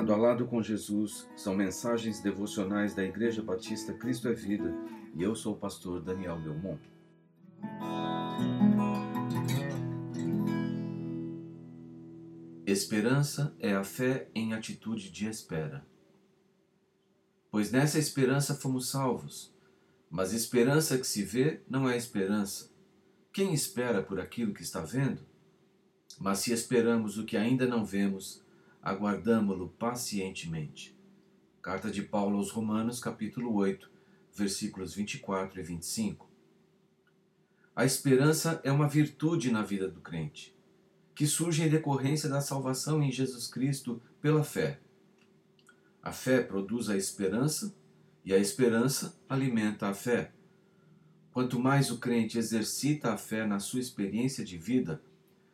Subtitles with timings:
[0.00, 4.74] Lado a Lado com Jesus são mensagens devocionais da Igreja Batista Cristo é Vida
[5.14, 6.80] e eu sou o pastor Daniel Belmont.
[12.66, 15.84] Esperança é a fé em atitude de espera.
[17.50, 19.54] Pois nessa esperança fomos salvos,
[20.10, 22.70] mas esperança que se vê não é esperança.
[23.30, 25.20] Quem espera por aquilo que está vendo?
[26.18, 28.42] Mas se esperamos o que ainda não vemos,
[28.82, 30.96] aguardamo-lo pacientemente.
[31.60, 33.90] Carta de Paulo aos Romanos, capítulo 8,
[34.34, 36.28] versículos 24 e 25.
[37.76, 40.56] A esperança é uma virtude na vida do crente,
[41.14, 44.80] que surge em decorrência da salvação em Jesus Cristo pela fé.
[46.02, 47.74] A fé produz a esperança
[48.24, 50.32] e a esperança alimenta a fé.
[51.32, 55.00] Quanto mais o crente exercita a fé na sua experiência de vida,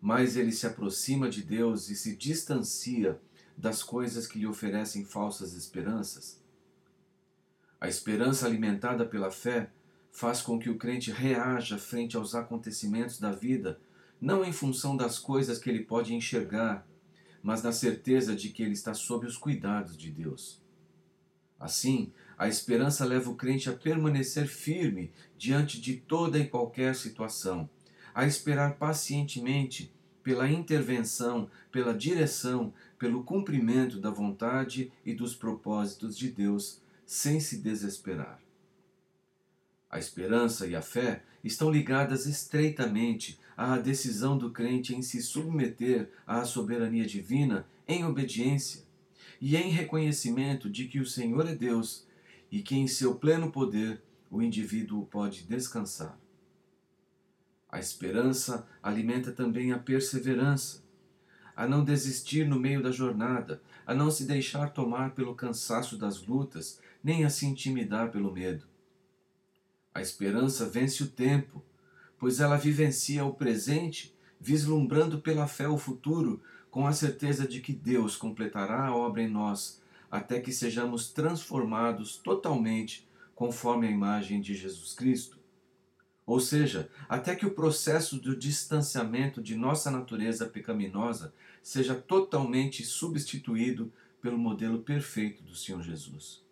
[0.00, 3.20] mais ele se aproxima de Deus e se distancia
[3.56, 6.40] das coisas que lhe oferecem falsas esperanças.
[7.80, 9.70] A esperança alimentada pela fé
[10.12, 13.80] faz com que o crente reaja frente aos acontecimentos da vida,
[14.20, 16.86] não em função das coisas que ele pode enxergar,
[17.42, 20.60] mas na certeza de que ele está sob os cuidados de Deus.
[21.58, 27.68] Assim, a esperança leva o crente a permanecer firme diante de toda e qualquer situação
[28.14, 29.92] a esperar pacientemente
[30.22, 37.58] pela intervenção, pela direção, pelo cumprimento da vontade e dos propósitos de Deus, sem se
[37.58, 38.38] desesperar.
[39.90, 46.10] A esperança e a fé estão ligadas estreitamente à decisão do crente em se submeter
[46.26, 48.82] à soberania divina em obediência
[49.40, 52.06] e em reconhecimento de que o Senhor é Deus
[52.50, 56.18] e que em seu pleno poder o indivíduo pode descansar.
[57.70, 60.82] A esperança alimenta também a perseverança,
[61.54, 66.24] a não desistir no meio da jornada, a não se deixar tomar pelo cansaço das
[66.26, 68.64] lutas, nem a se intimidar pelo medo.
[69.94, 71.62] A esperança vence o tempo,
[72.18, 76.40] pois ela vivencia o presente, vislumbrando pela fé o futuro,
[76.70, 82.16] com a certeza de que Deus completará a obra em nós, até que sejamos transformados
[82.16, 85.37] totalmente conforme a imagem de Jesus Cristo.
[86.28, 93.90] Ou seja, até que o processo do distanciamento de nossa natureza pecaminosa seja totalmente substituído
[94.20, 96.42] pelo modelo perfeito do Senhor Jesus.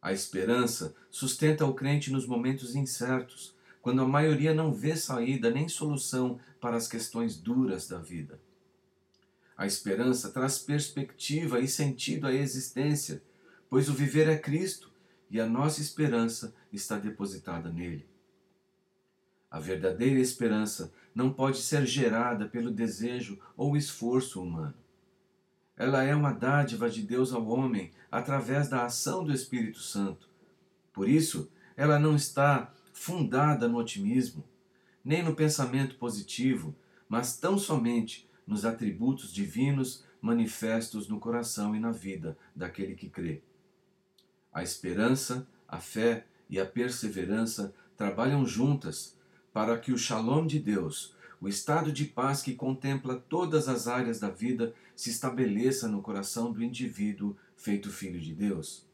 [0.00, 5.68] A esperança sustenta o crente nos momentos incertos, quando a maioria não vê saída nem
[5.68, 8.40] solução para as questões duras da vida.
[9.54, 13.22] A esperança traz perspectiva e sentido à existência,
[13.68, 14.90] pois o viver é Cristo
[15.30, 18.15] e a nossa esperança está depositada nele.
[19.56, 24.74] A verdadeira esperança não pode ser gerada pelo desejo ou esforço humano.
[25.74, 30.28] Ela é uma dádiva de Deus ao homem através da ação do Espírito Santo.
[30.92, 34.44] Por isso, ela não está fundada no otimismo,
[35.02, 36.76] nem no pensamento positivo,
[37.08, 43.42] mas tão somente nos atributos divinos manifestos no coração e na vida daquele que crê.
[44.52, 49.15] A esperança, a fé e a perseverança trabalham juntas
[49.56, 54.20] para que o shalom de Deus, o estado de paz que contempla todas as áreas
[54.20, 58.86] da vida, se estabeleça no coração do indivíduo feito filho de Deus.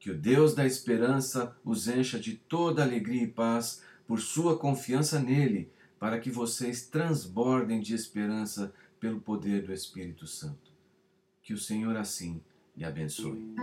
[0.00, 5.20] Que o Deus da esperança os encha de toda alegria e paz por sua confiança
[5.20, 10.72] nele, para que vocês transbordem de esperança pelo poder do Espírito Santo.
[11.44, 12.42] Que o Senhor assim
[12.76, 13.54] lhe abençoe.